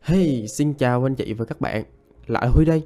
[0.00, 1.84] Hey, xin chào anh chị và các bạn,
[2.26, 2.82] lại Huy đây.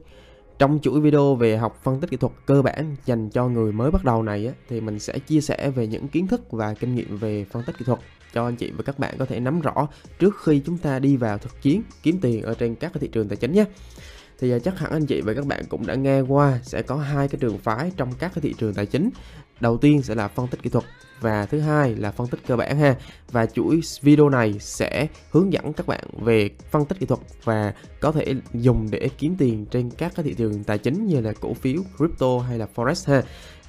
[0.58, 3.90] Trong chuỗi video về học phân tích kỹ thuật cơ bản dành cho người mới
[3.90, 6.95] bắt đầu này á, thì mình sẽ chia sẻ về những kiến thức và kinh
[6.95, 7.98] nghiệm về phân tích kỹ thuật
[8.35, 9.88] cho anh chị và các bạn có thể nắm rõ
[10.19, 13.28] trước khi chúng ta đi vào thực chiến kiếm tiền ở trên các thị trường
[13.28, 13.64] tài chính nhé.
[14.38, 16.96] Thì à, chắc hẳn anh chị và các bạn cũng đã nghe qua sẽ có
[16.96, 19.10] hai cái trường phái trong các cái thị trường tài chính.
[19.60, 20.84] Đầu tiên sẽ là phân tích kỹ thuật
[21.20, 22.96] và thứ hai là phân tích cơ bản ha.
[23.32, 27.74] Và chuỗi video này sẽ hướng dẫn các bạn về phân tích kỹ thuật và
[28.00, 31.32] có thể dùng để kiếm tiền trên các cái thị trường tài chính như là
[31.41, 33.22] cổ phiếu, crypto hay là forex ha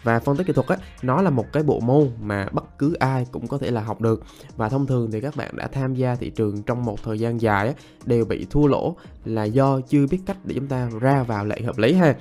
[0.06, 2.94] và phân tích kỹ thuật á nó là một cái bộ môn mà bất cứ
[2.94, 4.24] ai cũng có thể là học được.
[4.56, 7.42] Và thông thường thì các bạn đã tham gia thị trường trong một thời gian
[7.42, 7.74] dài á,
[8.06, 8.96] đều bị thua lỗ
[9.26, 12.16] là do chưa biết cách để chúng ta ra vào lệnh hợp lý ha.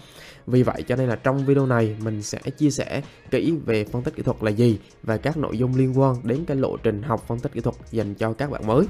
[0.46, 4.02] Vì vậy cho nên là trong video này mình sẽ chia sẻ kỹ về phân
[4.02, 7.02] tích kỹ thuật là gì và các nội dung liên quan đến cái lộ trình
[7.02, 8.86] học phân tích kỹ thuật dành cho các bạn mới.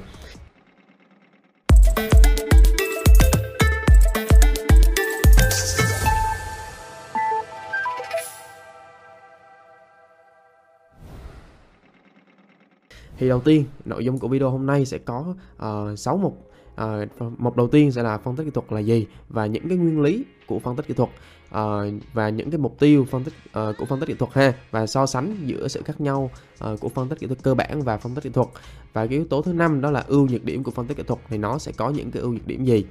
[13.25, 16.51] Thì đầu tiên nội dung của video hôm nay sẽ có ờ, uh, 6 mục
[16.85, 19.79] uh, mục đầu tiên sẽ là phân tích kỹ thuật là gì và những cái
[19.79, 21.11] nguyên lý của phân tích kỹ thuật
[21.51, 24.53] uh, và những cái mục tiêu phân tích uh, của phân tích kỹ thuật ha
[24.71, 26.31] và so sánh giữa sự khác nhau
[26.65, 28.49] uh, của phân tích kỹ thuật cơ bản và phân tích kỹ thuật.
[28.93, 31.03] Và cái yếu tố thứ năm đó là ưu nhược điểm của phân tích kỹ
[31.03, 32.85] thuật thì nó sẽ có những cái ưu nhược điểm gì?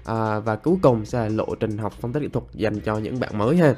[0.00, 0.06] Uh,
[0.44, 3.20] và cuối cùng sẽ là lộ trình học phân tích kỹ thuật dành cho những
[3.20, 3.74] bạn mới ha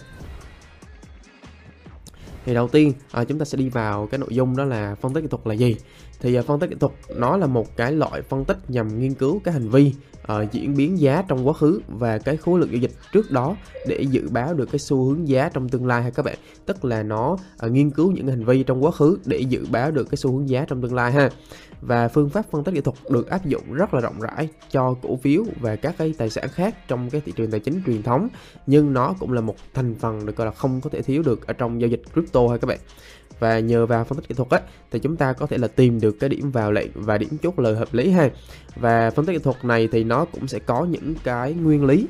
[2.44, 5.14] thì đầu tiên à, chúng ta sẽ đi vào cái nội dung đó là phân
[5.14, 5.76] tích kỹ thuật là gì
[6.22, 9.14] thì à, phân tích kỹ thuật nó là một cái loại phân tích nhằm nghiên
[9.14, 9.92] cứu cái hành vi
[10.32, 13.56] uh, diễn biến giá trong quá khứ và cái khối lượng giao dịch trước đó
[13.86, 16.38] để dự báo được cái xu hướng giá trong tương lai hay các bạn.
[16.66, 17.32] Tức là nó
[17.66, 20.32] uh, nghiên cứu những hành vi trong quá khứ để dự báo được cái xu
[20.32, 21.30] hướng giá trong tương lai ha.
[21.80, 24.94] Và phương pháp phân tích kỹ thuật được áp dụng rất là rộng rãi cho
[25.02, 28.02] cổ phiếu và các cái tài sản khác trong cái thị trường tài chính truyền
[28.02, 28.28] thống
[28.66, 31.46] nhưng nó cũng là một thành phần được gọi là không có thể thiếu được
[31.46, 32.78] ở trong giao dịch crypto hay các bạn
[33.42, 34.60] và nhờ vào phân tích kỹ thuật á
[34.90, 37.58] thì chúng ta có thể là tìm được cái điểm vào lệnh và điểm chốt
[37.58, 38.30] lời hợp lý ha.
[38.76, 42.06] Và phân tích kỹ thuật này thì nó cũng sẽ có những cái nguyên lý.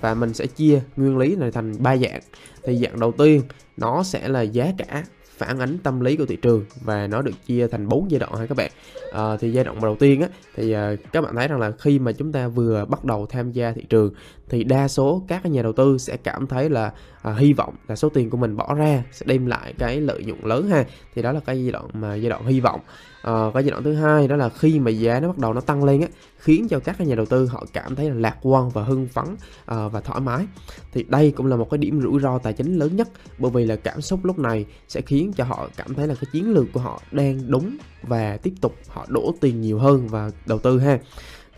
[0.00, 2.20] Và mình sẽ chia nguyên lý này thành ba dạng.
[2.62, 3.42] Thì dạng đầu tiên
[3.76, 5.04] nó sẽ là giá cả
[5.36, 8.34] phản ánh tâm lý của thị trường và nó được chia thành bốn giai đoạn
[8.34, 8.70] ha các bạn.
[9.12, 11.98] À, thì giai đoạn đầu tiên á thì à, các bạn thấy rằng là khi
[11.98, 14.14] mà chúng ta vừa bắt đầu tham gia thị trường
[14.48, 17.96] thì đa số các nhà đầu tư sẽ cảm thấy là à, hy vọng là
[17.96, 20.84] số tiền của mình bỏ ra sẽ đem lại cái lợi nhuận lớn ha.
[21.14, 22.80] Thì đó là cái giai đoạn mà giai đoạn hy vọng.
[23.22, 25.54] Ờ, à, cái giai đoạn thứ hai đó là khi mà giá nó bắt đầu
[25.54, 28.36] nó tăng lên á khiến cho các nhà đầu tư họ cảm thấy là lạc
[28.42, 29.24] quan và hưng phấn
[29.66, 30.46] à, và thoải mái.
[30.92, 33.66] Thì đây cũng là một cái điểm rủi ro tài chính lớn nhất bởi vì
[33.66, 36.66] là cảm xúc lúc này sẽ khiến cho họ cảm thấy là cái chiến lược
[36.72, 40.78] của họ đang đúng và tiếp tục họ đổ tiền nhiều hơn và đầu tư
[40.78, 40.98] ha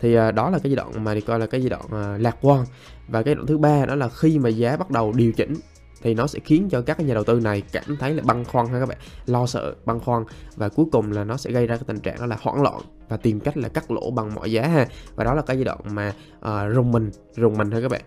[0.01, 2.17] thì à, đó là cái giai đoạn mà được coi là cái giai đoạn à,
[2.19, 2.65] lạc quan.
[3.07, 5.53] Và cái đoạn thứ ba đó là khi mà giá bắt đầu điều chỉnh
[6.01, 8.67] thì nó sẽ khiến cho các nhà đầu tư này cảm thấy là băn khoăn
[8.67, 8.97] ha các bạn.
[9.25, 10.23] Lo sợ băn khoăn
[10.55, 12.81] và cuối cùng là nó sẽ gây ra cái tình trạng đó là hoảng loạn
[13.09, 14.87] và tìm cách là cắt lỗ bằng mọi giá ha.
[15.15, 18.01] Và đó là cái giai đoạn mà uh, rùng mình rùng mình ha các bạn.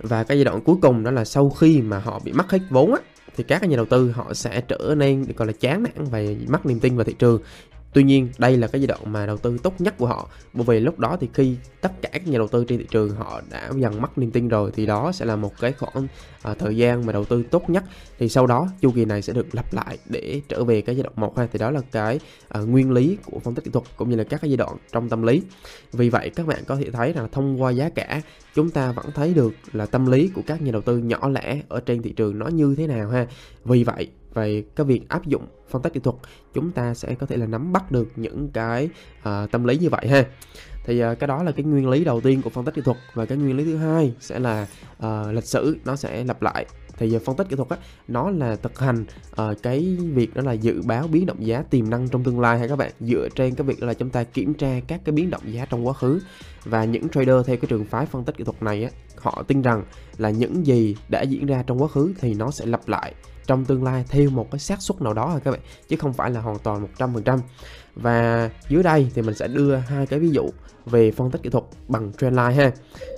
[0.00, 2.60] Và cái giai đoạn cuối cùng đó là sau khi mà họ bị mất hết
[2.70, 3.00] vốn á
[3.36, 6.66] thì các nhà đầu tư họ sẽ trở nên gọi là chán nản và mất
[6.66, 7.40] niềm tin vào thị trường.
[7.94, 10.28] Tuy nhiên đây là cái giai đoạn mà đầu tư tốt nhất của họ.
[10.52, 13.10] Bởi vì lúc đó thì khi tất cả các nhà đầu tư trên thị trường
[13.10, 16.06] họ đã dần mất niềm tin rồi thì đó sẽ là một cái khoảng
[16.50, 17.84] uh, thời gian mà đầu tư tốt nhất.
[18.18, 21.02] Thì sau đó chu kỳ này sẽ được lặp lại để trở về cái giai
[21.02, 21.48] đoạn một ha.
[21.52, 22.20] Thì đó là cái
[22.58, 24.76] uh, nguyên lý của phân tích kỹ thuật cũng như là các cái giai đoạn
[24.92, 25.42] trong tâm lý.
[25.92, 28.20] Vì vậy các bạn có thể thấy là thông qua giá cả
[28.54, 31.60] chúng ta vẫn thấy được là tâm lý của các nhà đầu tư nhỏ lẻ
[31.68, 33.26] ở trên thị trường nó như thế nào ha.
[33.64, 36.16] Vì vậy về cái việc áp dụng phân tích kỹ thuật
[36.54, 39.88] chúng ta sẽ có thể là nắm bắt được những cái uh, tâm lý như
[39.90, 40.24] vậy ha.
[40.84, 42.96] Thì uh, cái đó là cái nguyên lý đầu tiên của phân tích kỹ thuật.
[43.14, 44.66] Và cái nguyên lý thứ hai sẽ là
[45.06, 46.66] uh, lịch sử nó sẽ lặp lại.
[46.98, 47.76] Thì giờ phân tích kỹ thuật á
[48.08, 51.90] nó là thực hành uh, cái việc đó là dự báo biến động giá tiềm
[51.90, 52.92] năng trong tương lai hay các bạn.
[53.00, 55.86] Dựa trên cái việc là chúng ta kiểm tra các cái biến động giá trong
[55.86, 56.20] quá khứ.
[56.64, 59.62] Và những trader theo cái trường phái phân tích kỹ thuật này á họ tin
[59.62, 59.84] rằng
[60.18, 63.14] là những gì đã diễn ra trong quá khứ thì nó sẽ lặp lại
[63.46, 65.60] trong tương lai theo một cái xác suất nào đó thôi các bạn?
[65.88, 67.38] Chứ không phải là hoàn toàn 100%
[67.94, 70.50] và dưới đây thì mình sẽ đưa hai cái ví dụ
[70.86, 72.72] về phân tích kỹ thuật bằng trendline ha.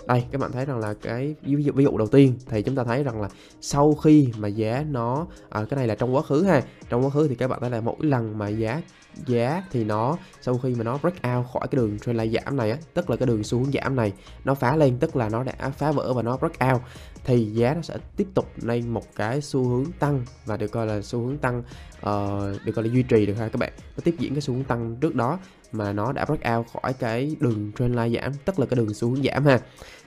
[0.07, 2.75] Đây các bạn thấy rằng là cái ví dụ, ví dụ đầu tiên thì chúng
[2.75, 3.29] ta thấy rằng là
[3.61, 6.63] sau khi mà giá nó à, cái này là trong quá khứ ha.
[6.89, 8.83] Trong quá khứ thì các bạn thấy là mỗi lần mà giá
[9.27, 12.71] giá thì nó sau khi mà nó break out khỏi cái đường trendline giảm này
[12.71, 14.13] á tức là cái đường xu hướng giảm này
[14.45, 16.83] nó phá lên tức là nó đã phá vỡ và nó break out
[17.25, 20.87] thì giá nó sẽ tiếp tục lên một cái xu hướng tăng và được coi
[20.87, 21.59] là xu hướng tăng
[21.97, 23.73] uh, được coi là duy trì được ha các bạn.
[23.97, 25.39] Nó tiếp diễn cái xu hướng tăng trước đó
[25.73, 29.11] mà nó đã break out khỏi cái đường trendline giảm tức là cái đường xu
[29.11, 29.61] hướng giảm ha.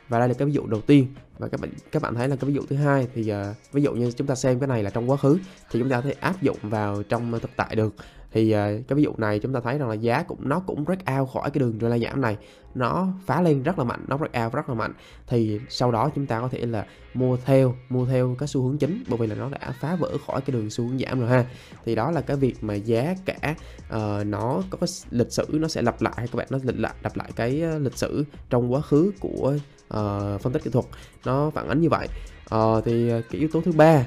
[0.10, 1.08] Và đây là cái ví dụ đầu tiên.
[1.38, 3.82] Và các bạn các bạn thấy là cái ví dụ thứ hai thì uh, ví
[3.82, 5.40] dụ như chúng ta xem cái này là trong quá khứ
[5.72, 7.96] thì chúng ta có thể áp dụng vào trong thực tại được
[8.32, 10.86] thì uh, cái ví dụ này chúng ta thấy rằng là giá cũng nó cũng
[10.86, 12.38] break out khỏi cái đường trend giảm này.
[12.76, 14.94] Nó phá lên rất là mạnh nó break out rất là mạnh.
[15.28, 18.78] Thì sau đó chúng ta có thể là mua theo mua theo cái xu hướng
[18.78, 21.30] chính bởi vì là nó đã phá vỡ khỏi cái đường xu hướng giảm rồi
[21.30, 21.46] ha.
[21.86, 23.56] Thì đó là cái việc mà giá cả
[23.96, 26.94] uh, nó có cái lịch sử nó sẽ lặp lại các bạn nó lịch lại
[27.04, 29.54] lặp lại cái ờ, lịch sử trong quá khứ của
[29.94, 30.86] uh, phân tích kỹ thuật.
[31.26, 32.08] Nó phản ánh như vậy.
[32.56, 34.06] Uh, thì cái yếu tố thứ ba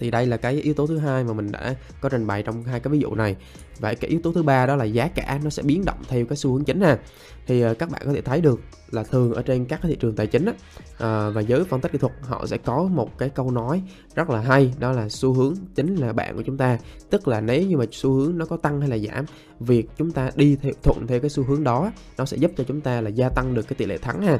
[0.00, 2.62] thì đây là cái yếu tố thứ hai mà mình đã có trình bày trong
[2.62, 3.36] hai cái ví dụ này.
[3.78, 6.26] Và cái yếu tố thứ ba đó là giá cả nó sẽ biến động theo
[6.26, 6.98] cái xu hướng chính ha.
[7.46, 8.60] Thì ờ, các bạn có thể thấy được
[8.90, 10.52] là thường ở trên các cái thị trường tài chính á,
[10.98, 13.82] ờ, và giới phân tích kỹ thuật họ sẽ có một cái câu nói
[14.14, 16.78] rất là hay đó là xu hướng chính là bạn của chúng ta.
[17.10, 19.24] Tức là nếu như mà xu hướng nó có tăng hay là giảm
[19.60, 22.64] việc chúng ta đi theo thuận theo cái xu hướng đó nó sẽ giúp cho
[22.64, 24.38] chúng ta là gia tăng được cái tỷ lệ thắng ha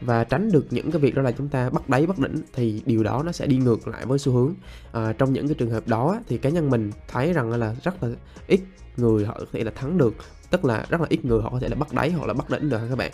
[0.00, 2.82] và tránh được những cái việc đó là chúng ta bắt đáy bắt đỉnh thì
[2.86, 4.54] điều đó nó sẽ đi ngược lại với xu hướng.
[4.92, 8.02] À, trong những cái trường hợp đó thì cá nhân mình thấy rằng là rất
[8.02, 8.08] là
[8.46, 8.60] ít
[8.96, 10.14] người họ có thể là thắng được
[10.50, 12.50] tức là rất là ít người họ có thể là bắt đáy hoặc là bắt
[12.50, 13.10] đỉnh được các bạn?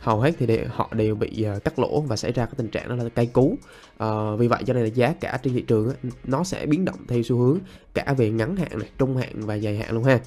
[0.00, 2.68] Hầu hết thì đều, họ đều bị uh, cắt lỗ và xảy ra cái tình
[2.68, 3.56] trạng đó là cây cú.
[4.04, 5.94] Uh, vì vậy cho nên là giá cả trên thị trường á,
[6.24, 7.58] nó sẽ biến động theo xu hướng
[7.94, 10.20] cả về ngắn hạn này trung hạn và dài hạn luôn ha.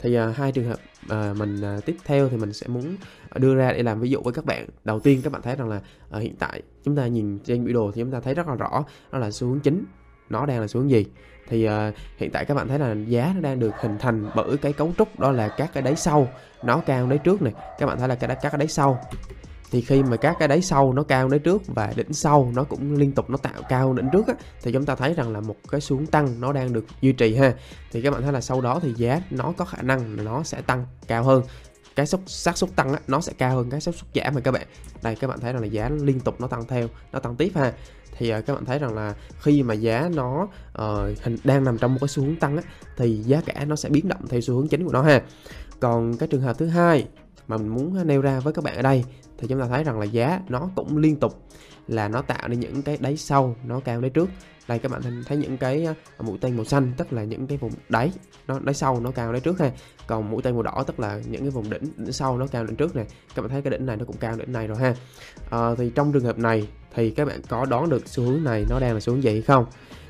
[0.00, 2.96] Thì uh, hai trường hợp uh, mình uh, tiếp theo thì mình sẽ muốn
[3.36, 4.66] đưa ra để làm ví dụ với các bạn.
[4.84, 5.80] Đầu tiên các bạn thấy rằng là
[6.16, 8.54] uh, hiện tại chúng ta nhìn trên biểu đồ thì chúng ta thấy rất là
[8.54, 9.84] rõ đó là xu hướng chính
[10.30, 11.06] nó đang là xu hướng gì.
[11.48, 11.72] Thì uh,
[12.16, 14.92] hiện tại các bạn thấy là giá nó đang được hình thành bởi cái cấu
[14.98, 16.28] trúc đó là các cái đáy sau.
[16.62, 19.00] Nó cao đáy trước này các bạn thấy là cái các cái đáy sau.
[19.70, 22.64] Thì khi mà các cái đáy sau nó cao đáy trước và đỉnh sau nó
[22.64, 25.40] cũng liên tục nó tạo cao đỉnh trước á, thì chúng ta thấy rằng là
[25.40, 27.52] một cái xuống tăng nó đang được duy trì ha.
[27.92, 30.60] Thì các bạn thấy là sau đó thì giá nó có khả năng nó sẽ
[30.60, 31.42] tăng cao hơn
[31.96, 34.40] cái xác xác suất tăng á, nó sẽ cao hơn cái xác suất giảm mà
[34.40, 34.66] các bạn.
[35.02, 37.52] Đây các bạn thấy rằng là giá liên tục nó tăng theo nó tăng tiếp
[37.54, 37.72] ha.
[38.16, 41.78] Thì uh, các bạn thấy rằng là khi mà giá nó uh, hình đang nằm
[41.78, 42.62] trong một cái xu hướng tăng á,
[42.96, 45.22] thì giá cả nó sẽ biến động theo xu hướng chính của nó ha.
[45.80, 47.06] Còn cái trường hợp thứ hai
[47.48, 49.04] mà mình muốn nêu ra với các bạn ở đây
[49.38, 51.46] thì chúng ta thấy rằng là giá nó cũng liên tục
[51.90, 54.28] là nó tạo nên những cái đáy sau nó cao đáy trước.
[54.68, 57.58] Đây các bạn thấy những cái à, mũi tên màu xanh tức là những cái
[57.58, 58.12] vùng đáy
[58.48, 59.70] nó đáy sau nó cao đáy trước ha.
[60.06, 62.64] Còn mũi tên màu đỏ tức là những cái vùng đỉnh đỉnh sau nó cao
[62.64, 64.78] đỉnh trước này các bạn thấy cái đỉnh này nó cũng cao đỉnh này rồi
[64.78, 64.94] ha.
[65.50, 68.66] À, thì trong trường hợp này thì các bạn có đoán được xu hướng này
[68.70, 69.66] nó đang là xu hướng gì hay không?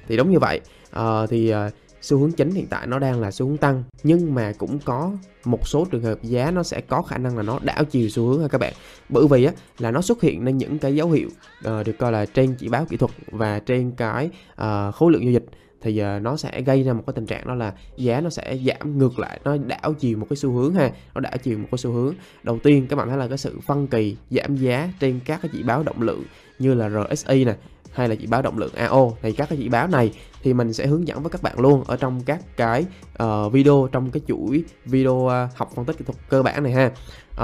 [0.08, 0.60] Thì đúng như vậy
[0.90, 1.70] à, thì ờ,
[2.00, 5.12] xu hướng chính hiện tại nó đang là xu hướng tăng nhưng mà cũng có
[5.44, 8.26] một số trường hợp giá nó sẽ có khả năng là nó đảo chiều xu
[8.26, 8.73] hướng ha các bạn.
[9.08, 12.12] Bởi vì á là nó xuất hiện nên những cái dấu hiệu uh, được coi
[12.12, 15.44] là trên chỉ báo kỹ thuật và trên cái uh, khối lượng giao dịch
[15.82, 18.58] thì uh, nó sẽ gây ra một cái tình trạng đó là giá nó sẽ
[18.67, 21.69] giảm ngược lại nó đảo chiều một cái xu hướng ha nó đảo chiều một
[21.70, 22.14] cái xu hướng.
[22.43, 25.50] Đầu tiên các bạn thấy là cái sự phân kỳ giảm giá trên các cái
[25.52, 26.23] chỉ báo động lượng
[26.58, 27.56] như là RSI này
[27.93, 30.72] hay là chỉ báo động lượng AO thì các cái chỉ báo này thì mình
[30.72, 32.87] sẽ hướng dẫn với các bạn luôn ở trong các cái
[33.22, 36.72] uh, video trong cái chuỗi video uh, học phân tích kỹ thuật cơ bản này
[36.72, 36.90] ha.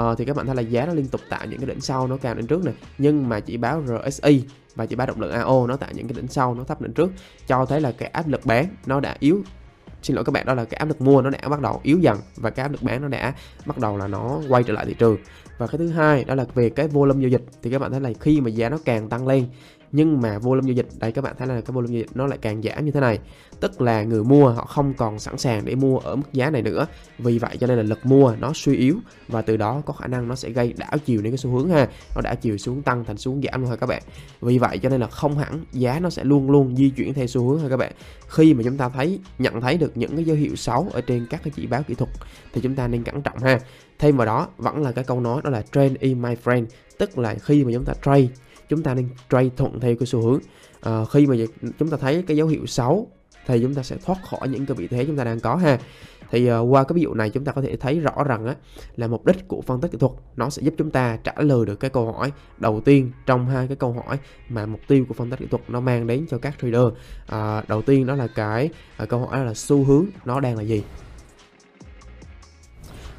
[0.01, 2.07] Uh, thì các bạn thấy là giá nó liên tục tạo những cái đỉnh sau
[2.07, 4.43] nó cao đỉnh trước này nhưng mà chỉ báo RSI
[4.75, 6.93] và chỉ báo động lượng AO nó tạo những cái đỉnh sau nó thấp đỉnh
[6.93, 7.11] trước
[7.47, 9.41] cho thấy là cái áp lực bán nó đã yếu.
[10.03, 11.99] Xin lỗi các bạn đó là cái áp lực mua nó đã bắt đầu yếu
[11.99, 13.33] dần và cái áp lực bán nó đã
[13.65, 15.17] bắt đầu là nó quay trở lại thị trường.
[15.57, 18.01] Và cái thứ hai đó là về cái volume giao dịch thì các bạn thấy
[18.01, 19.45] là khi mà giá nó càng tăng lên
[19.91, 22.27] nhưng mà volume giao dịch, đây các bạn thấy là cái volume giao dịch nó
[22.27, 23.19] lại càng giảm như thế này.
[23.59, 26.61] Tức là người mua họ không còn sẵn sàng để mua ở mức giá này
[26.61, 26.87] nữa.
[27.19, 28.95] Vì vậy cho nên là lực mua nó suy yếu
[29.27, 31.69] và từ đó có khả năng nó sẽ gây đảo chiều đến cái xu hướng
[31.69, 31.87] ha.
[32.15, 34.01] Nó đảo chiều xuống tăng thành xuống giảm luôn thôi các bạn.
[34.41, 37.27] Vì vậy cho nên là không hẳn giá nó sẽ luôn luôn di chuyển theo
[37.27, 37.91] xu hướng ha các bạn.
[38.27, 41.27] Khi mà chúng ta thấy, nhận thấy được những cái dấu hiệu xấu ở trên
[41.29, 42.09] các cái chỉ báo kỹ thuật
[42.53, 43.59] thì chúng ta nên cẩn trọng ha.
[43.99, 46.65] Thêm vào đó, vẫn là cái câu nói đó là trend in, my friend
[46.97, 48.27] tức là khi mà chúng ta trade
[48.69, 50.39] chúng ta nên trade thuận theo cái xu hướng.
[50.81, 51.35] À, khi mà
[51.79, 53.07] chúng ta thấy cái dấu hiệu xấu
[53.47, 55.79] thì chúng ta sẽ thoát khỏi những cái vị thế chúng ta đang có ha.
[56.31, 58.55] Thì uh, qua cái ví dụ này chúng ta có thể thấy rõ rằng á
[58.95, 61.65] là mục đích của phân tích kỹ thuật nó sẽ giúp chúng ta trả lời
[61.65, 64.17] được cái câu hỏi đầu tiên trong hai cái câu hỏi
[64.49, 66.81] mà mục tiêu của phân tích kỹ thuật nó mang đến cho các trader.
[66.81, 68.69] Uh, đầu tiên đó là cái
[69.03, 70.83] uh, câu hỏi là xu hướng nó đang là gì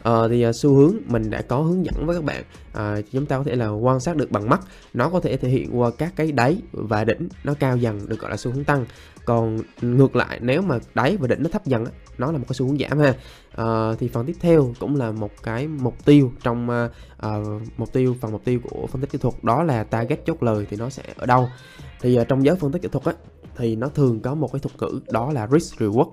[0.03, 3.27] à, thì à, xu hướng mình đã có hướng dẫn với các bạn à, chúng
[3.27, 4.61] ta có thể là quan sát được bằng mắt.
[4.95, 8.21] Nó có thể thể hiện qua các cái đáy và đỉnh nó cao dần được
[8.21, 8.87] gọi là xu hướng tăng.
[9.25, 11.85] Còn ngược lại nếu mà đáy và đỉnh nó thấp dần
[12.19, 13.15] nó là một cái xu hướng giảm ha.
[13.57, 16.89] À, thì phần tiếp theo cũng là một cái mục tiêu trong à,
[17.19, 17.39] à,
[17.77, 20.67] mục tiêu phần mục tiêu của phân tích kỹ thuật đó là target chốt lời
[20.71, 21.49] thì nó sẽ ở đâu.
[22.01, 23.13] Thì à, trong giới phân tích kỹ thuật á
[23.57, 26.11] thì nó thường có một cái thuật ngữ đó là risk reward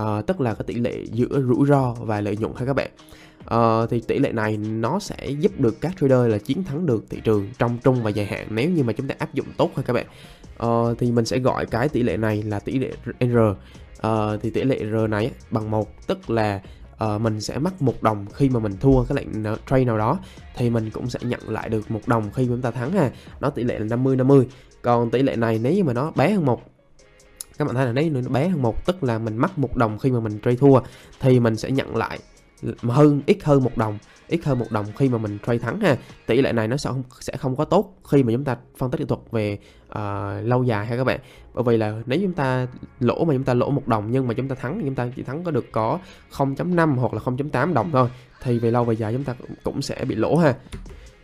[0.00, 2.90] uh, tức là cái tỷ lệ giữa rủi ro và lợi nhuận ha các bạn.
[3.54, 7.04] Uh, thì tỷ lệ này nó sẽ giúp được các trader là chiến thắng được
[7.10, 9.70] thị trường trong trung và dài hạn nếu như mà chúng ta áp dụng tốt
[9.76, 10.06] ha các bạn.
[10.66, 13.36] Uh, thì mình sẽ gọi cái tỷ lệ này là tỷ lệ R
[14.06, 16.60] uh, thì tỷ lệ R này bằng một tức là
[17.04, 20.18] uh, mình sẽ mất một đồng khi mà mình thua cái lệnh trade nào đó
[20.56, 23.10] thì mình cũng sẽ nhận lại được một đồng khi mà chúng ta thắng ha.
[23.40, 24.46] Nó tỷ lệ là 50 50
[24.82, 26.71] còn tỷ lệ này nếu như mà nó bé hơn một
[27.62, 29.98] các bạn thấy là nếu nó bé hơn một tức là mình mất một đồng
[29.98, 30.80] khi mà mình trade thua
[31.20, 32.18] thì mình sẽ nhận lại
[32.82, 35.96] hơn ít hơn một đồng ít hơn một đồng khi mà mình trade thắng ha.
[36.26, 38.90] Tỷ lệ này nó sẽ không sẽ không có tốt khi mà chúng ta phân
[38.90, 39.98] tích kỹ thuật về uh,
[40.42, 41.20] lâu dài ha các bạn.
[41.54, 42.66] Bởi vì là nếu chúng ta
[43.00, 45.08] lỗ mà chúng ta lỗ một đồng nhưng mà chúng ta thắng thì chúng ta
[45.16, 45.98] chỉ thắng có được có
[46.32, 48.08] 0.5 hoặc là 0.8 đồng thôi
[48.42, 50.54] thì về lâu về dài chúng ta cũng sẽ bị lỗ ha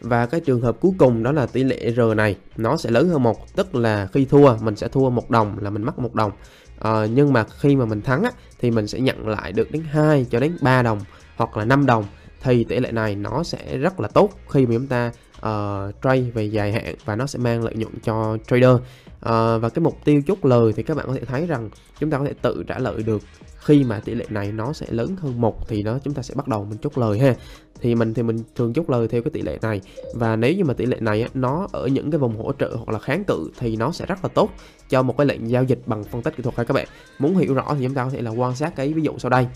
[0.00, 3.09] và cái trường hợp cuối cùng đó là tỷ lệ R này nó sẽ lớn
[3.09, 3.57] hơn một.
[3.57, 6.33] Tức là khi thua mình sẽ thua một đồng là mình mất một đồng.
[6.81, 9.83] À, nhưng mà khi mà mình thắng á, thì mình sẽ nhận lại được đến
[9.90, 11.00] 2 cho đến 3 đồng
[11.37, 12.05] hoặc là 5 đồng.
[12.43, 16.21] Thì tỷ lệ này nó sẽ rất là tốt khi mà chúng ta uh, trade
[16.21, 18.75] về dài hạn và nó sẽ mang lợi nhuận cho trader.
[18.75, 22.11] Uh, và cái mục tiêu chốt lời thì các bạn có thể thấy rằng chúng
[22.11, 23.23] ta có thể tự trả lợi được
[23.59, 26.35] khi mà tỷ lệ này nó sẽ lớn hơn một thì nó chúng ta sẽ
[26.35, 27.35] bắt đầu mình chốt lời ha.
[27.80, 29.80] Thì mình thì mình thường chốt lời theo cái tỷ lệ này
[30.14, 32.76] và nếu như mà tỷ lệ này á, nó ở những cái vùng hỗ trợ
[32.76, 34.50] hoặc là kháng cự thì nó sẽ rất là tốt
[34.88, 36.87] cho một cái lệnh giao dịch bằng phân tích kỹ thuật ha các bạn.
[37.18, 39.30] Muốn hiểu rõ thì chúng ta có thể là quan sát cái ví dụ sau
[39.30, 39.47] đây.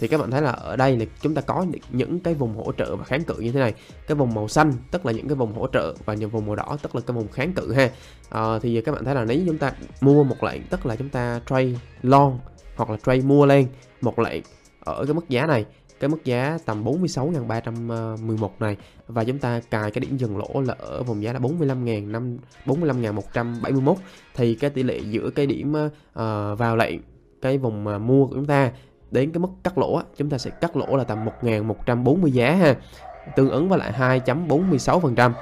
[0.00, 2.72] Thì các bạn thấy là ở đây là chúng ta có những cái vùng hỗ
[2.72, 3.74] trợ và kháng cự như thế này.
[4.06, 6.56] Cái vùng màu xanh tức là những cái vùng hỗ trợ và những vùng màu
[6.56, 7.90] đỏ tức là cái vùng kháng cự ha.
[8.30, 11.08] À, thì các bạn thấy là nếu chúng ta mua một lệnh tức là chúng
[11.08, 12.38] ta trade long
[12.76, 13.66] hoặc là trade mua lên
[14.00, 14.42] một lệnh
[14.80, 15.64] ở cái mức giá này
[16.00, 18.76] cái mức giá tầm 46.311 ờ, này.
[19.06, 23.94] Và chúng ta cài cái điểm dừng lỗ là ở vùng giá là 45.000 45.171
[24.34, 25.92] thì cái tỷ lệ giữa cái điểm uh,
[26.58, 27.00] vào lệnh
[27.42, 28.72] cái vùng uh, mua của chúng ta
[29.10, 32.76] đến cái mức cắt lỗ chúng ta sẽ cắt lỗ là tầm 1.140 giá ha.
[33.36, 35.32] Tương ứng với lại 2.46%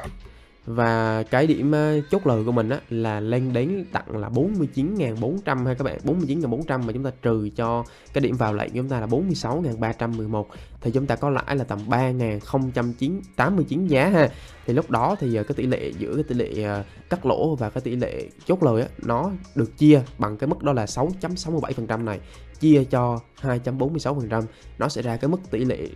[0.67, 5.67] và cái điểm ờ, chốt lời của mình á, là lên đến tặng là 49.400
[5.67, 5.99] hay các bạn.
[6.05, 10.45] 49.400 mà chúng ta trừ cho cái điểm vào lệnh của chúng ta là 46.311
[10.81, 14.29] thì chúng ta có lãi là tầm 3.089 giá ha.
[14.67, 17.55] Thì lúc đó thì ờ, cái tỷ lệ giữa cái tỷ lệ ờ, cắt lỗ
[17.55, 20.85] và cái tỷ lệ chốt lời á, nó được chia bằng cái mức đó là
[20.85, 22.21] 6.67% này
[22.61, 24.43] chia cho 2.46%
[24.79, 25.89] nó sẽ ra cái mức tỷ lệ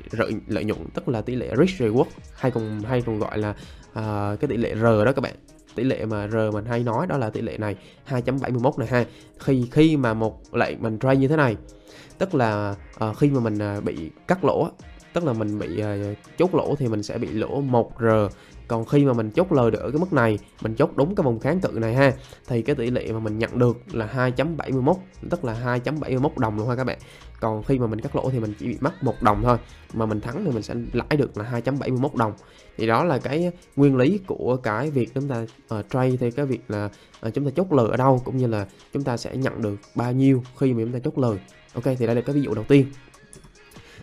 [0.47, 3.55] lợi nhuận tức là tỷ lệ risk reward hay còn hay còn gọi là
[3.91, 5.35] uh, cái tỷ lệ R đó các bạn.
[5.75, 7.76] Tỷ lệ mà R mình hay nói đó là tỷ lệ này
[8.09, 9.05] 2.71 này ha.
[9.38, 11.57] Khi khi mà một lệnh mình trade như thế này
[12.21, 12.75] tức là
[13.05, 14.69] uh, khi mà mình uh, bị cắt lỗ
[15.12, 18.29] tức là mình bị uh, chốt lỗ thì mình sẽ bị lỗ 1R
[18.71, 21.25] còn khi mà mình chốt lời được ở cái mức này mình chốt đúng cái
[21.25, 22.12] vùng kháng cự này ha
[22.47, 24.95] thì cái tỷ lệ mà mình nhận được là 2.71
[25.31, 26.99] tức là 2.71 đồng luôn ha các bạn.
[27.41, 29.59] Còn khi mà mình cắt lỗ thì mình chỉ bị mất một đồng thôi
[29.95, 32.33] mà mình thắng thì mình sẽ lãi được là 2.71 đồng.
[32.77, 35.43] Thì đó là cái nguyên lý của cái việc chúng ta
[35.75, 36.89] uh, trade thì cái việc là
[37.27, 39.77] uh, chúng ta chốt lời ở đâu cũng như là chúng ta sẽ nhận được
[39.95, 41.39] bao nhiêu khi mà chúng ta chốt lời.
[41.75, 42.87] Ok thì đây là cái ví dụ đầu tiên.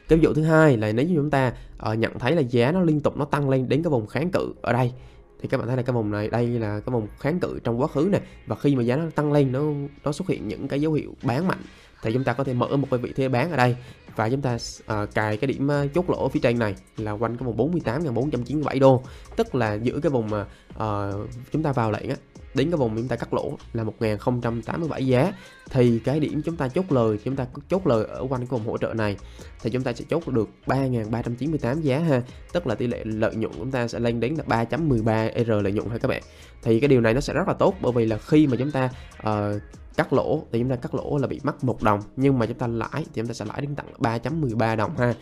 [0.08, 1.54] Cái ví dụ thứ hai là nếu như chúng ta
[1.92, 4.32] uh, nhận thấy là giá nó liên tục nó tăng lên đến cái vùng kháng
[4.32, 4.94] cự ở đây.
[5.42, 7.82] Thì các bạn thấy là cái vùng này đây là cái vùng kháng cự trong
[7.82, 9.62] quá khứ này và khi mà giá nó tăng lên nó
[10.04, 11.62] nó xuất hiện những cái dấu hiệu bán mạnh
[12.02, 13.76] thì chúng ta có thể mở một cái vị thế bán ở đây.
[14.16, 17.38] Và chúng ta uh, cài cái điểm uh, chốt lỗ phía trên này là quanh
[17.38, 19.04] cái vùng 48.497 đô.
[19.36, 22.16] Tức là giữa cái vùng mà uh, chúng ta vào lệnh á
[22.58, 25.34] đến cái vùng chúng ta cắt lỗ là 1087 giá
[25.70, 28.66] thì cái điểm chúng ta chốt lời chúng ta chốt lời ở quanh cái vùng
[28.66, 29.18] hỗ trợ này
[29.62, 32.22] thì chúng ta sẽ chốt được 3398 giá ha.
[32.54, 35.72] Tức là tỷ lệ lợi nhuận chúng ta sẽ lên đến là 3.13 R lợi
[35.72, 36.22] nhuận ha các bạn.
[36.64, 38.72] Thì cái điều này nó sẽ rất là tốt bởi vì là khi mà chúng
[38.72, 39.62] ta uh,
[39.98, 42.58] cắt lỗ thì chúng ta cắt lỗ là bị mất một đồng nhưng mà chúng
[42.58, 45.14] ta lãi thì chúng ta sẽ lãi đến tận 3.13 đồng ha.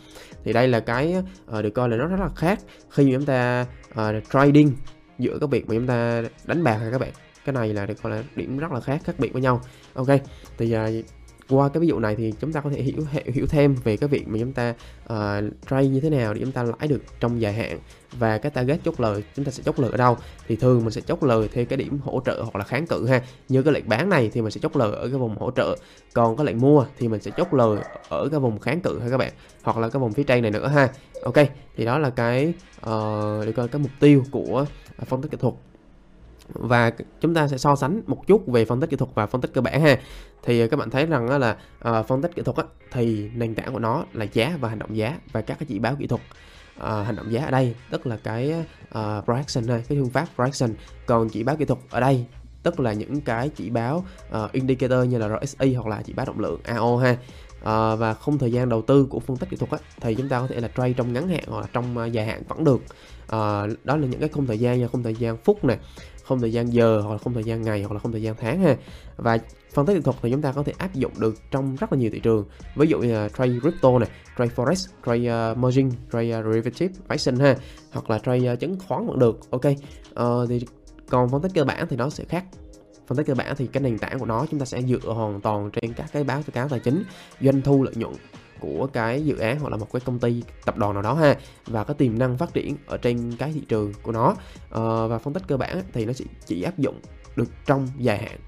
[0.44, 1.16] Thì đây là cái
[1.58, 4.72] uh, được coi là nó rất là khác khi mà chúng ta uh, trading
[5.18, 7.12] giữa cái việc mà chúng ta đánh bạc ha các bạn
[7.46, 9.60] cái này là được gọi là điểm rất là khác khác biệt với nhau.
[9.94, 10.08] Ok
[10.58, 11.04] thì uh,
[11.48, 14.08] qua cái ví dụ này thì chúng ta có thể hiểu hiểu thêm về cái
[14.08, 14.74] việc mà chúng ta
[15.04, 17.78] uh, trade như thế nào để chúng ta lãi được trong dài hạn
[18.12, 20.16] và cái target chốt lời chúng ta sẽ chốt lời ở đâu.
[20.48, 23.06] Thì thường mình sẽ chốt lời theo cái điểm hỗ trợ hoặc là kháng cự
[23.06, 23.22] ha.
[23.48, 25.76] Như cái lệnh bán này thì mình sẽ chốt lời ở cái vùng hỗ trợ.
[26.14, 29.10] Còn cái lệnh mua thì mình sẽ chốt lời ở cái vùng kháng cự ha
[29.10, 30.88] các bạn hoặc là cái vùng phía trên này nữa ha.
[31.22, 31.36] Ok
[31.76, 35.38] thì đó là cái uh, để coi cái mục tiêu của à, phân tích kỹ
[35.40, 35.54] thuật
[36.48, 39.40] và chúng ta sẽ so sánh một chút về phân tích kỹ thuật và phân
[39.40, 39.98] tích cơ bản ha.
[40.42, 41.56] Thì ờ, các bạn thấy rằng là
[41.88, 44.78] uh, phân tích kỹ thuật á, thì nền tảng của nó là giá và hành
[44.78, 46.22] động giá và các cái chỉ báo kỹ thuật
[46.76, 48.54] uh, hành động giá ở đây tức là cái
[48.88, 50.70] uh, projection này cái phương pháp projection.
[51.06, 52.24] Còn chỉ báo kỹ thuật ở đây
[52.62, 54.04] tức là những cái chỉ báo
[54.44, 57.16] uh, indicator như là RSI hoặc là chỉ báo động lượng AO ha.
[57.64, 60.28] À, và không thời gian đầu tư của phân tích kỹ thuật á, thì chúng
[60.28, 62.64] ta có thể là trade trong ngắn hạn hoặc là trong uh, dài hạn vẫn
[62.64, 62.80] được.
[63.28, 65.78] À, đó là những cái không thời gian như không thời gian phút này
[66.26, 68.34] không thời gian giờ hoặc là không thời gian ngày hoặc là không thời gian
[68.38, 68.76] tháng ha.
[69.16, 69.38] Và
[69.72, 71.98] phân tích kỹ thuật thì chúng ta có thể áp dụng được trong rất là
[71.98, 72.44] nhiều thị trường.
[72.76, 76.34] Ví dụ như là trade crypto này trade forex trade uh, ờ, margin trade uh,
[76.34, 77.56] ờ, derivative pricing ha.
[77.92, 79.64] Hoặc là trade uh, ờ, chứng khoán vẫn được ok.
[79.66, 80.66] Uh, thì
[81.08, 82.44] còn phân tích cơ bản thì nó sẽ khác.
[83.06, 85.40] Phân tích cơ bản thì cái nền tảng của nó chúng ta sẽ dựa hoàn
[85.40, 87.04] toàn trên các cái báo cáo tài chính
[87.40, 88.12] doanh thu lợi nhuận
[88.60, 91.36] của cái dự án hoặc là một cái công ty tập đoàn nào đó ha
[91.66, 94.34] và cái tiềm năng phát triển ở trên cái thị trường của nó.
[94.70, 97.00] Ờ, và phân tích cơ bản thì nó chỉ, chỉ áp dụng
[97.36, 98.38] được trong dài hạn.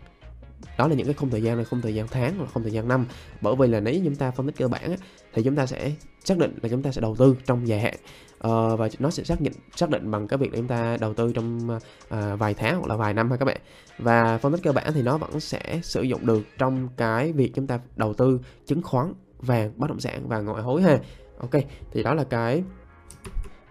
[0.79, 2.73] Đó là những cái không thời gian này không thời gian tháng hoặc không thời
[2.73, 3.07] gian năm.
[3.41, 4.97] Bởi vì là nếu chúng ta phân tích cơ bản
[5.35, 5.93] thì chúng ta sẽ
[6.25, 7.95] xác định là chúng ta sẽ đầu tư trong dài hạn.
[8.39, 11.15] Ờ, và nó sẽ xác nhận xác định bằng cái việc là chúng ta đầu
[11.15, 13.61] tư trong uh, vài tháng hoặc là vài năm ha các bạn.
[13.99, 17.53] Và phân tích cơ bản thì nó vẫn sẽ sử dụng được trong cái việc
[17.55, 20.99] chúng ta đầu tư chứng khoán vàng bất động sản và ngoại hối ha.
[21.39, 22.63] Ok thì đó là cái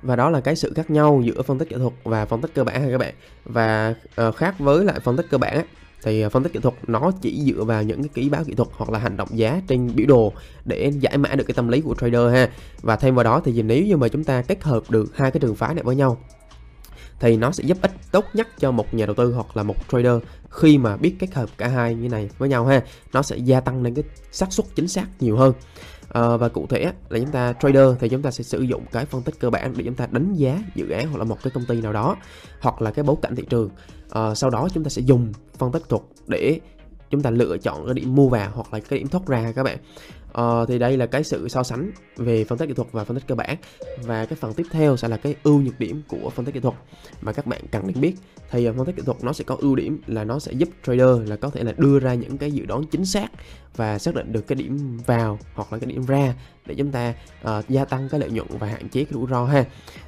[0.02, 2.52] và đó là cái sự khác nhau giữa phân tích kỹ thuật và phân tích
[2.54, 3.14] cơ bản ha các bạn.
[3.46, 3.96] Và
[4.28, 5.66] uh, khác với lại phân tích cơ bản ấy,
[6.04, 8.54] thì ờ, phân tích kỹ thuật nó chỉ dựa vào những cái ký báo kỹ
[8.54, 10.34] thuật hoặc là hành động giá trên biểu đồ
[10.66, 12.50] để giải mã được cái tâm lý của trader ha.
[12.82, 15.40] Và thêm vào đó thì nếu như mà chúng ta kết hợp được hai cái
[15.40, 16.18] trường phái này với nhau
[17.20, 19.76] thì nó sẽ giúp ích tốt nhất cho một nhà đầu tư hoặc là một
[19.92, 20.18] trader
[20.50, 22.84] khi mà biết kết hợp cả hai như này với nhau ha.
[23.14, 25.54] Nó sẽ gia tăng lên cái xác suất chính xác nhiều hơn.
[26.10, 29.06] À, và cụ thể là chúng ta trader thì chúng ta sẽ sử dụng cái
[29.06, 31.52] phân tích cơ bản để chúng ta đánh giá dự án hoặc là một cái
[31.52, 32.16] công ty nào đó
[32.62, 33.70] hoặc là cái bối cảnh thị trường.
[34.10, 36.60] À, sau đó chúng ta sẽ dùng phân tích thuật để
[37.10, 39.64] chúng ta lựa chọn cái điểm mua vào hoặc là cái điểm thoát ra các
[39.64, 39.78] bạn.
[40.38, 43.18] Ờ, thì đây là cái sự so sánh về phân tích kỹ thuật và phân
[43.18, 43.56] tích cơ bản.
[44.04, 46.60] Và cái phần tiếp theo sẽ là cái ưu nhược điểm của phân tích kỹ
[46.60, 46.76] thuật
[47.22, 48.16] mà các bạn cần nên biết.
[48.50, 50.70] Thì uh, phân tích kỹ thuật nó sẽ có ưu điểm là nó sẽ giúp
[50.86, 53.28] trader là có thể là đưa ra những cái dự đoán chính xác
[53.76, 56.34] và xác định được cái điểm vào hoặc là cái điểm ra
[56.66, 57.14] để chúng ta
[57.44, 59.66] uh, gia tăng cái lợi nhuận và hạn chế cái rủi ro ha.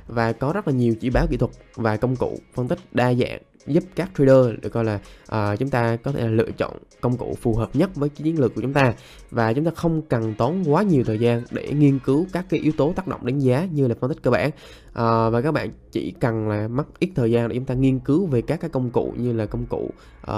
[0.08, 3.14] Và có rất là nhiều chỉ báo kỹ thuật và công cụ phân tích đa
[3.14, 5.00] dạng giúp các trader được coi là
[5.36, 8.40] uh, chúng ta có thể là lựa chọn công cụ phù hợp nhất với chiến
[8.40, 8.94] lược của chúng ta.
[9.32, 12.60] Và chúng ta không cần tốn quá nhiều thời gian để nghiên cứu các cái
[12.60, 14.48] yếu tố tác động đánh giá như là phân tích cơ bản.
[14.50, 18.00] Uh, và các bạn chỉ cần là mất ít thời gian để chúng ta nghiên
[18.00, 19.90] cứu về các cái công cụ như là công cụ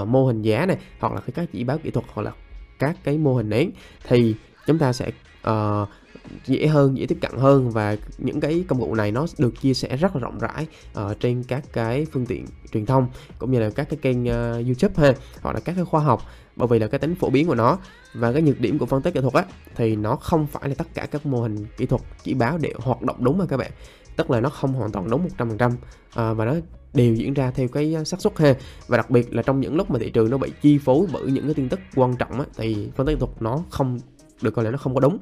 [0.02, 2.32] uh, mô hình giá này hoặc là các chỉ báo kỹ thuật hoặc là
[2.80, 3.72] các cái mô hình nén
[4.08, 4.36] thì
[4.67, 5.12] chúng ta sẽ
[5.48, 5.89] uh,
[6.45, 9.73] dễ hơn dễ tiếp cận hơn và những cái công cụ này nó được chia
[9.73, 13.07] sẻ rất là rộng rãi ở trên các cái phương tiện truyền thông
[13.39, 16.21] cũng như là các cái kênh uh, YouTube ha hoặc là các cái khoa học
[16.55, 17.77] bởi vì là cái tính phổ biến của nó
[18.13, 20.75] và cái nhược điểm của phân tích kỹ thuật á thì nó không phải là
[20.75, 23.57] tất cả các mô hình kỹ thuật chỉ báo đều hoạt động đúng mà các
[23.57, 23.71] bạn.
[24.15, 25.77] Tức là nó không hoàn toàn đúng 100% à,
[26.13, 26.55] ờ, và nó
[26.93, 28.55] đều diễn ra theo cái xác suất ha.
[28.88, 31.31] Và đặc biệt là trong những lúc mà thị trường nó bị chi phối bởi
[31.31, 33.99] những cái tin tức quan trọng á, thì phân tích kỹ thuật nó không
[34.41, 35.17] được coi là nó không có đúng.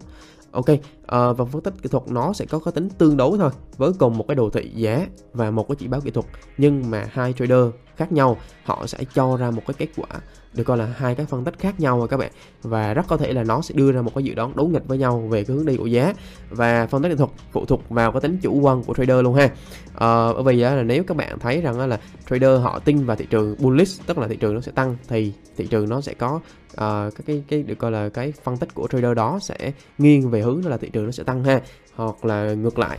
[0.51, 0.65] Ok,
[1.05, 3.51] ờ, à, và phân tích kỹ thuật nó sẽ có cái tính tương đối thôi
[3.77, 6.25] với cùng một cái đồ thị giá và một cái chỉ báo kỹ thuật.
[6.57, 7.65] Nhưng mà hai trader
[7.99, 10.19] khác nhau họ sẽ cho ra một cái kết quả
[10.53, 12.31] được coi là hai cái phân tích khác nhau rồi các bạn.
[12.61, 14.87] Và rất có thể là nó sẽ đưa ra một cái dự đoán đối nghịch
[14.87, 16.13] với nhau về cái hướng đi của giá
[16.49, 19.35] và phân tích kỹ thuật phụ thuộc vào cái tính chủ quan của trader luôn
[19.35, 19.49] ha.
[19.95, 23.27] Ờ, bởi vì là nếu các bạn thấy rằng là trader họ tin vào thị
[23.29, 26.39] trường bullish tức là thị trường nó sẽ tăng thì thị trường nó sẽ có
[26.75, 29.71] ờ, uh, các cái cái được coi là cái phân tích của trader đó sẽ
[29.97, 31.61] nghiêng về hướng là thị trường nó sẽ tăng ha
[31.95, 32.97] hoặc là ngược lại.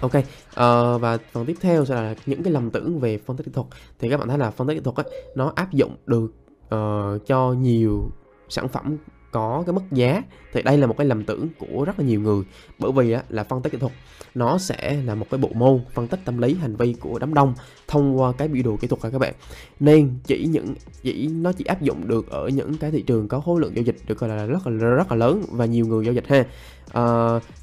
[0.00, 0.12] Ok,
[0.52, 3.52] uh, và phần tiếp theo sẽ là những cái lầm tưởng về phân tích kỹ
[3.54, 3.66] thuật.
[3.98, 6.32] Thì các bạn thấy là phân tích kỹ thuật ấy, nó áp dụng được
[6.74, 8.10] uh, cho nhiều
[8.48, 8.96] sản phẩm
[9.32, 12.20] có cái mức giá thì đây là một cái lầm tưởng của rất là nhiều
[12.20, 12.44] người.
[12.78, 13.92] Bởi vì á, là phân tích kỹ thuật
[14.34, 17.34] nó sẽ là một cái bộ môn phân tích tâm lý hành vi của đám
[17.34, 17.54] đông
[17.88, 19.34] thông qua cái biểu đồ kỹ thuật các bạn?
[19.80, 23.40] Nên chỉ những chỉ nó chỉ áp dụng được ở những cái thị trường có
[23.40, 26.04] khối lượng giao dịch được gọi là rất là rất là lớn và nhiều người
[26.04, 26.44] giao dịch ha.
[26.92, 27.04] À,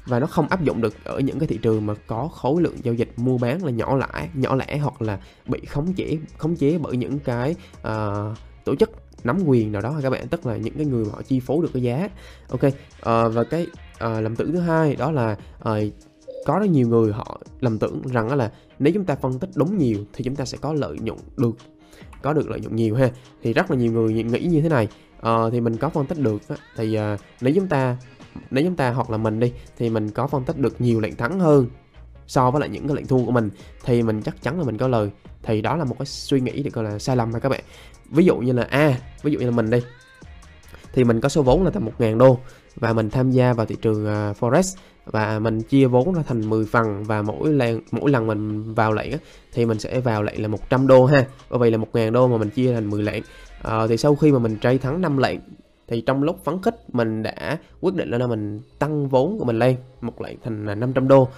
[0.06, 2.76] và nó không áp dụng được ở những cái thị trường mà có khối lượng
[2.82, 6.56] giao dịch mua bán là nhỏ lẻ nhỏ lẻ hoặc là bị khống chế khống
[6.56, 8.90] chế bởi những cái uh, tổ chức
[9.24, 10.28] nắm quyền nào đó các bạn?
[10.28, 12.08] Tức là những cái người mà họ chi phối được cái giá.
[12.48, 12.62] Ok
[13.02, 13.66] à, và cái
[13.98, 15.72] à, lầm tưởng thứ hai đó là à,
[16.46, 19.78] có rất nhiều người họ lầm tưởng rằng là nếu chúng ta phân tích đúng
[19.78, 21.56] nhiều thì chúng ta sẽ có lợi nhuận được
[22.22, 23.10] có được lợi nhuận nhiều ha.
[23.42, 24.88] Thì rất là nhiều người nghĩ như thế này.
[25.20, 26.42] À, thì mình có phân tích được
[26.76, 27.96] thì à, nếu chúng ta
[28.50, 31.16] nếu chúng ta hoặc là mình đi thì mình có phân tích được nhiều lệnh
[31.16, 31.66] thắng hơn
[32.30, 33.50] so với lại những cái lệnh thua của mình
[33.84, 35.10] thì mình chắc chắn là mình có lời.
[35.42, 37.60] Thì đó là một cái suy nghĩ được gọi là sai lầm mà các bạn.
[38.10, 39.78] Ví dụ như là a ví dụ như là mình đi.
[40.92, 42.38] Thì mình có số vốn là tầm 1.000 đô
[42.76, 46.50] và mình tham gia vào thị trường uh, forex và mình chia vốn ra thành
[46.50, 49.18] 10 phần và mỗi lần mỗi lần mình vào lệnh á,
[49.52, 51.26] thì mình sẽ vào lệnh là 100 đô ha.
[51.50, 53.22] Bởi vì là 1.000 đô mà mình chia thành 10 lệnh
[53.62, 55.38] à, thì sau khi mà mình trade thắng 5 lệnh
[55.88, 59.58] thì trong lúc phấn khích mình đã quyết định là mình tăng vốn của mình
[59.58, 61.28] lên một lệnh thành là 500 đô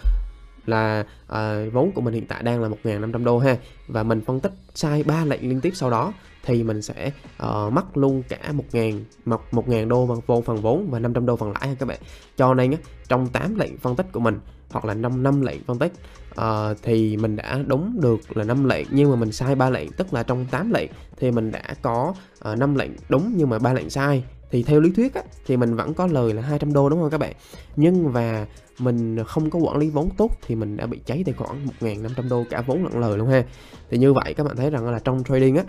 [0.67, 3.57] là uh, vốn của mình hiện tại đang là 1.500 đô ha.
[3.89, 6.13] Và mình phân tích sai ba lệnh liên tiếp sau đó
[6.45, 10.57] thì mình sẽ ờ, uh, mất luôn cả 1.000 một 1.000 đô bằng vô phần
[10.57, 11.99] vốn và 500 đô phần lãi ha các bạn.
[12.37, 15.63] Cho nên á, trong 8 lệnh phân tích của mình hoặc là 5 năm lệnh
[15.67, 15.93] phân tích
[16.41, 18.87] uh, thì mình đã đúng được là 5 lệnh.
[18.91, 22.15] Nhưng mà mình sai 3 lệnh tức là trong 8 lệnh thì mình đã có
[22.53, 25.57] uh, 5 lệnh đúng nhưng mà ba lệnh sai thì theo lý thuyết á, thì
[25.57, 27.33] mình vẫn có lời là 200 đô đúng không các bạn?
[27.77, 28.47] Nhưng và
[28.79, 32.29] mình không có quản lý vốn tốt thì mình đã bị cháy tài khoản 1.500
[32.29, 33.45] đô cả vốn lẫn lời luôn ha.
[33.91, 35.65] Thì như vậy các bạn thấy rằng là trong trading á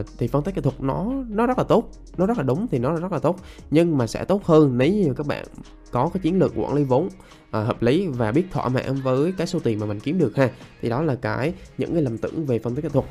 [0.00, 2.66] uh, thì phân tích kỹ thuật nó nó rất là tốt nó rất là đúng
[2.68, 3.36] thì nó rất là tốt.
[3.70, 5.44] Nhưng mà sẽ tốt hơn nếu như các bạn
[5.90, 7.12] có cái chiến lược quản lý vốn uh,
[7.50, 10.50] hợp lý và biết thỏa mãn với cái số tiền mà mình kiếm được ha.
[10.82, 13.04] Thì đó là cái những cái lầm tưởng về phân tích kỹ thuật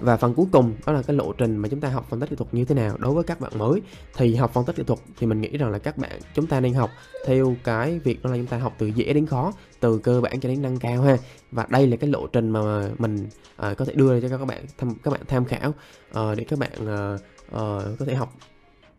[0.00, 2.30] và phần cuối cùng đó là cái lộ trình mà chúng ta học phân tích
[2.30, 3.82] kỹ thuật như thế nào đối với các bạn mới.
[4.16, 6.60] Thì học phân tích kỹ thuật thì mình nghĩ rằng là các bạn chúng ta
[6.60, 6.90] nên học
[7.26, 10.40] theo cái việc đó là chúng ta học từ dễ đến khó từ cơ bản
[10.40, 11.16] cho đến nâng cao ha.
[11.50, 13.28] Và đây là cái lộ trình mà mình
[13.70, 16.44] uh, có thể đưa ra cho các bạn tham các bạn tham khảo uh, để
[16.44, 18.32] các bạn uh, uh, có thể học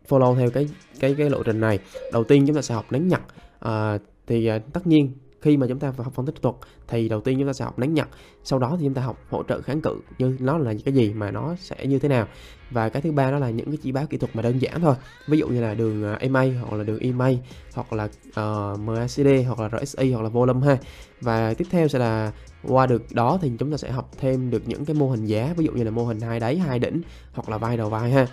[0.08, 0.68] follow theo cái
[1.00, 1.78] cái cái lộ trình này.
[2.12, 3.22] Đầu tiên chúng ta sẽ học đánh nhặt
[3.66, 6.54] uh, thì uh, tất nhiên khi mà chúng ta học phân tích thuật
[6.88, 8.08] thì đầu tiên chúng ta sẽ học nén nhặt
[8.44, 11.12] sau đó thì chúng ta học hỗ trợ kháng cự như nó là cái gì
[11.14, 12.26] mà nó sẽ như thế nào.
[12.70, 14.80] Và cái thứ ba đó là những cái chỉ báo kỹ thuật mà đơn giản
[14.80, 14.94] thôi.
[15.28, 17.30] Ví dụ như là đường à, EMA hoặc là đường EMA
[17.74, 20.78] hoặc là ờ, uh, MACD hoặc là RSI hoặc là volume ha
[21.20, 22.32] và tiếp theo sẽ là
[22.68, 25.54] qua được đó thì chúng ta sẽ học thêm được những cái mô hình giá
[25.56, 28.10] ví dụ như là mô hình hai đáy hai đỉnh hoặc là vai đầu vai
[28.10, 28.26] ha.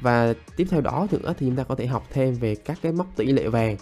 [0.00, 2.92] Và tiếp theo đó nữa thì chúng ta có thể học thêm về các cái
[2.92, 3.76] mốc tỷ lệ vàng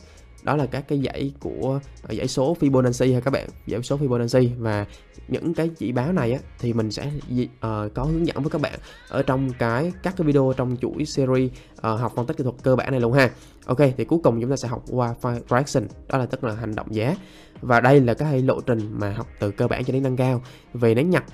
[0.46, 3.48] đó là các cái dãy của à, dãy số Fibonacci ha các bạn?
[3.66, 4.48] Dãy số Fibonacci.
[4.58, 4.86] Và
[5.28, 8.60] những cái chỉ báo này á, thì mình sẽ uh, có hướng dẫn với các
[8.60, 8.78] bạn
[9.08, 12.56] ở trong cái các cái video trong chuỗi series uh, học phân tích kỹ thuật
[12.62, 13.30] cơ bản này luôn ha.
[13.66, 15.14] Ok thì cuối cùng chúng ta sẽ học qua
[15.48, 17.16] fraction đó là tức là hành động giá.
[17.60, 20.42] Và đây là cái lộ trình mà học từ cơ bản cho đến nâng cao.
[20.74, 21.24] Về nén nhặt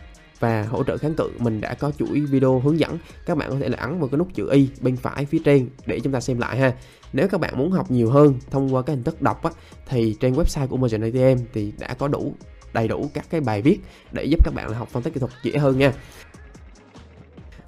[0.42, 2.98] và hỗ trợ kháng cự mình đã có chuỗi video hướng dẫn.
[3.26, 5.68] Các bạn có thể là ấn vào cái nút chữ y bên phải phía trên
[5.86, 6.72] để chúng ta xem lại ha.
[7.12, 9.50] Nếu các bạn muốn học nhiều hơn thông qua cái hình thức đọc á,
[9.88, 12.34] thì trên website của Merchant ATM thì đã có đủ
[12.72, 13.80] đầy đủ các cái bài viết
[14.12, 15.92] để giúp các bạn là học phân tích kỹ thuật dễ hơn nha.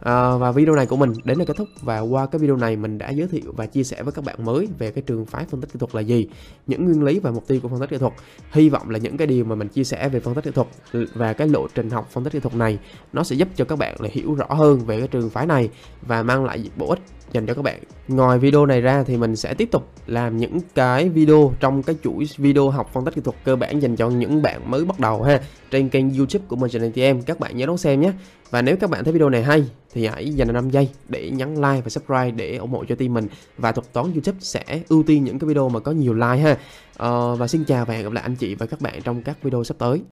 [0.04, 2.76] À, và video này của mình đến đây kết thúc và qua cái video này
[2.76, 5.44] mình đã giới thiệu và chia sẻ với các bạn mới về cái trường phái
[5.44, 6.28] phân tích kỹ thuật là gì,
[6.66, 8.12] những nguyên lý và mục tiêu của phân tích kỹ thuật.
[8.50, 10.68] Hy vọng là những cái điều mà mình chia sẻ về phân tích kỹ thuật
[11.14, 12.78] và cái lộ trình học phân tích kỹ thuật này
[13.12, 15.70] nó sẽ giúp cho các bạn là hiểu rõ hơn về cái trường phái này
[16.02, 17.00] và mang lại bổ ích
[17.32, 17.80] dành cho các bạn.
[18.08, 21.96] Ngoài video này ra thì mình sẽ tiếp tục làm những cái video trong cái
[22.04, 25.00] chuỗi video học phân tích kỹ thuật cơ bản dành cho những bạn mới bắt
[25.00, 25.40] đầu ha
[25.70, 27.20] trên kênh YouTube của Merchant ATM.
[27.20, 28.12] Các bạn nhớ đón xem nhé.
[28.54, 31.54] Và nếu các bạn thấy video này hay thì hãy dành 5 giây để nhấn
[31.54, 35.02] like và subscribe để ủng hộ cho team mình và thuật toán YouTube sẽ ưu
[35.02, 36.56] tiên những cái video mà có nhiều like ha.
[36.96, 39.42] Ờ, và xin chào và hẹn gặp lại anh chị và các bạn trong các
[39.42, 40.00] video sắp tới.